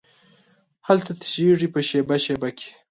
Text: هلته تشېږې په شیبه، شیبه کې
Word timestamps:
هلته 0.87 1.11
تشېږې 1.21 1.67
په 1.73 1.79
شیبه، 1.87 2.15
شیبه 2.25 2.49
کې 2.57 2.69